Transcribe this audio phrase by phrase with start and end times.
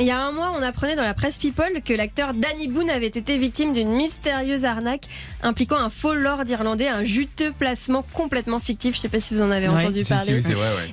[0.00, 2.88] Il y a un mois, on apprenait dans la presse People que l'acteur Danny Boone
[2.88, 5.06] avait été victime d'une mystérieuse arnaque
[5.42, 8.94] impliquant un faux lord irlandais, un juteux placement complètement fictif.
[8.94, 10.40] Je ne sais pas si vous en avez entendu parler.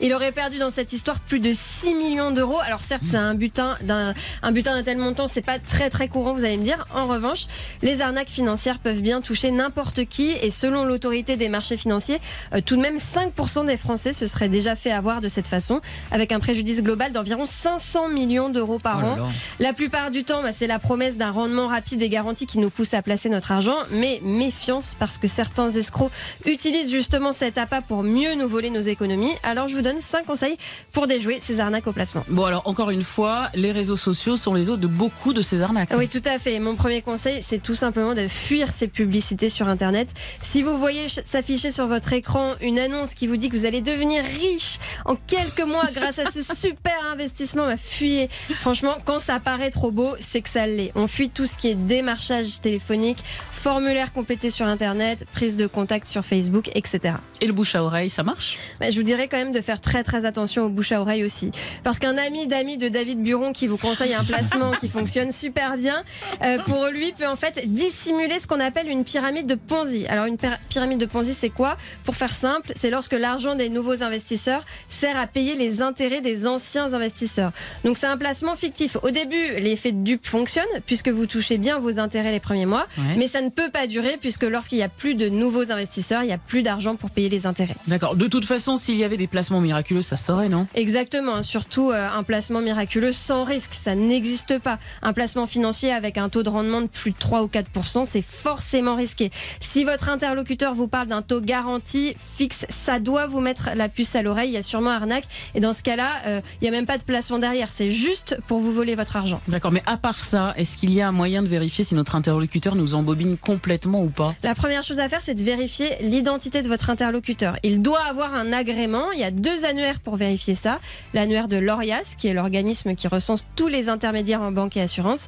[0.00, 2.58] Il aurait perdu dans cette histoire plus de 6 millions d'euros.
[2.66, 6.08] Alors certes, c'est un butin d'un un butin d'un tel montant, c'est pas très très
[6.08, 6.82] courant, vous allez me dire.
[6.92, 7.46] En revanche,
[7.82, 12.18] les arnaques financières peuvent bien toucher n'importe qui et selon l'autorité des marchés financiers,
[12.54, 15.80] euh, tout de même 5% des Français se seraient déjà fait avoir de cette façon,
[16.10, 19.26] avec un préjudice global d'environ 500 millions d'euros par oh.
[19.58, 22.70] La plupart du temps, bah, c'est la promesse d'un rendement rapide et garanti qui nous
[22.70, 26.10] pousse à placer notre argent, mais méfiance parce que certains escrocs
[26.44, 29.32] utilisent justement cet appât pour mieux nous voler nos économies.
[29.42, 30.56] Alors je vous donne 5 conseils
[30.92, 32.24] pour déjouer ces arnaques au placement.
[32.28, 35.60] Bon alors encore une fois, les réseaux sociaux sont les autres de beaucoup de ces
[35.62, 35.90] arnaques.
[35.96, 36.58] Oui tout à fait.
[36.58, 40.08] Mon premier conseil, c'est tout simplement de fuir ces publicités sur Internet.
[40.42, 43.80] Si vous voyez s'afficher sur votre écran une annonce qui vous dit que vous allez
[43.80, 48.28] devenir riche en quelques mois grâce à ce super investissement, bah, fuyez.
[48.58, 50.92] Franchement, quand ça paraît trop beau, c'est que ça l'est.
[50.94, 53.18] On fuit tout ce qui est démarchage téléphonique,
[53.50, 57.14] formulaire complété sur Internet, prise de contact sur Facebook, etc.
[57.40, 58.58] Et le bouche à oreille, ça marche?
[58.80, 61.24] Bah, Je vous dirais quand même de faire très très attention au bouche à oreille
[61.24, 61.50] aussi.
[61.84, 65.76] Parce qu'un ami d'ami de David Buron qui vous conseille un placement qui fonctionne super
[65.76, 66.02] bien,
[66.42, 70.06] euh, pour lui peut en fait dissimuler ce qu'on appelle une pyramide de Ponzi.
[70.06, 70.36] Alors une
[70.68, 71.76] pyramide de Ponzi, c'est quoi?
[72.04, 76.46] Pour faire simple, c'est lorsque l'argent des nouveaux investisseurs sert à payer les intérêts des
[76.46, 77.52] anciens investisseurs.
[77.84, 78.75] Donc c'est un placement fictif.
[79.02, 82.86] Au début, l'effet de dupe fonctionne puisque vous touchez bien vos intérêts les premiers mois,
[83.16, 86.26] mais ça ne peut pas durer puisque lorsqu'il n'y a plus de nouveaux investisseurs, il
[86.26, 87.76] n'y a plus d'argent pour payer les intérêts.
[87.86, 88.16] D'accord.
[88.16, 90.66] De toute façon, s'il y avait des placements miraculeux, ça saurait, non?
[90.74, 91.42] Exactement.
[91.42, 94.78] Surtout euh, un placement miraculeux sans risque, ça n'existe pas.
[95.02, 97.70] Un placement financier avec un taux de rendement de plus de 3 ou 4
[98.04, 99.30] c'est forcément risqué.
[99.60, 104.14] Si votre interlocuteur vous parle d'un taux garanti fixe, ça doit vous mettre la puce
[104.16, 104.50] à l'oreille.
[104.50, 105.24] Il y a sûrement arnaque.
[105.54, 107.68] Et dans ce cas-là, euh, il n'y a même pas de placement derrière.
[107.72, 109.40] C'est juste pour vous voler votre argent.
[109.48, 109.72] D'accord.
[109.72, 112.74] Mais à part ça, est-ce qu'il y a un moyen de vérifier si notre interlocuteur
[112.74, 114.34] nous embobine complètement ou pas?
[114.42, 117.56] La première chose à faire, c'est de vérifier l'identité de votre interlocuteur.
[117.62, 119.10] Il doit avoir un agrément.
[119.12, 120.78] Il y a deux annuaires pour vérifier ça.
[121.14, 125.26] L'annuaire de l'ORIAS, qui est l'organisme qui recense tous les intermédiaires en banque et assurance,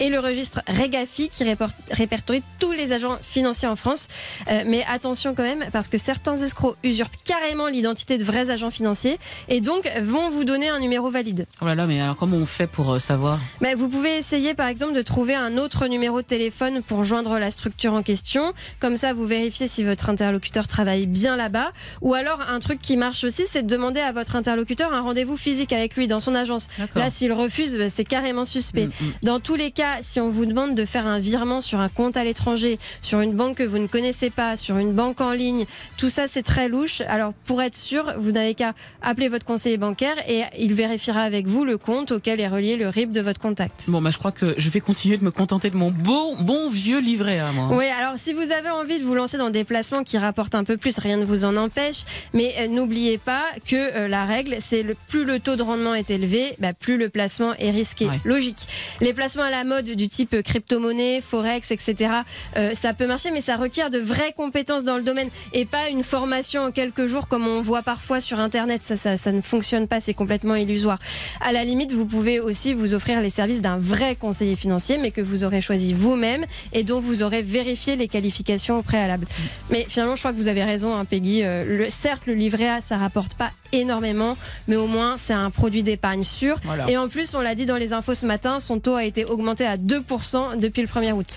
[0.00, 1.44] et le registre Regafi qui
[1.92, 4.08] répertorie tous les agents financiers en France.
[4.50, 8.70] Euh, mais attention quand même, parce que certains escrocs usurpent carrément l'identité de vrais agents
[8.70, 9.18] financiers
[9.48, 11.46] et donc vont vous donner un numéro valide.
[11.60, 13.38] Oh là là, mais alors comment on fait pour euh, savoir?
[13.60, 17.38] Bah, Vous pouvez essayer par exemple de trouver un autre numéro de téléphone pour joindre
[17.38, 18.54] la structure en question.
[18.80, 21.70] Comme ça, vous vérifiez si votre interlocuteur travaille bien là-bas.
[22.00, 25.36] Ou alors, un truc qui marche aussi, c'est de demander à votre interlocuteur un rendez-vous
[25.36, 26.68] physique avec lui dans son agence.
[26.94, 28.86] Là, s'il refuse, bah, c'est carrément suspect.
[28.86, 29.12] Mm, mm.
[29.22, 32.16] Dans tous les cas, si on vous demande de faire un virement sur un compte
[32.16, 35.66] à l'étranger, sur une banque que vous ne connaissez pas, sur une banque en ligne,
[35.96, 37.02] tout ça c'est très louche.
[37.02, 41.46] Alors pour être sûr, vous n'avez qu'à appeler votre conseiller bancaire et il vérifiera avec
[41.46, 43.84] vous le compte auquel est relié le RIB de votre contact.
[43.88, 46.68] Bon, bah, je crois que je vais continuer de me contenter de mon bon, bon
[46.70, 47.68] vieux livret à moi.
[47.72, 50.64] Oui, alors si vous avez envie de vous lancer dans des placements qui rapportent un
[50.64, 52.04] peu plus, rien ne vous en empêche.
[52.34, 55.94] Mais euh, n'oubliez pas que euh, la règle, c'est le, plus le taux de rendement
[55.94, 58.08] est élevé, bah, plus le placement est risqué.
[58.24, 58.66] Logique.
[59.00, 62.10] Les placements à la mode du type crypto-monnaie, forex, etc.
[62.56, 65.88] Euh, ça peut marcher, mais ça requiert de vraies compétences dans le domaine et pas
[65.88, 68.82] une formation en quelques jours comme on voit parfois sur Internet.
[68.84, 70.98] Ça, ça, ça ne fonctionne pas, c'est complètement illusoire.
[71.40, 75.10] À la limite, vous pouvez aussi vous offrir les services d'un vrai conseiller financier, mais
[75.10, 79.26] que vous aurez choisi vous-même et dont vous aurez vérifié les qualifications au préalable.
[79.70, 81.42] Mais finalement, je crois que vous avez raison, hein, Peggy.
[81.42, 84.36] Euh, le, certes, le livret A, ça rapporte pas énormément,
[84.68, 86.56] mais au moins c'est un produit d'épargne sûr.
[86.88, 89.24] Et en plus, on l'a dit dans les infos ce matin, son taux a été
[89.24, 91.36] augmenté à 2% depuis le 1er août.